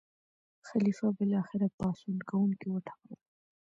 خلیفه 0.67 1.07
بالاخره 1.17 1.67
پاڅون 1.77 2.17
کوونکي 2.29 2.67
وټکول. 2.71 3.19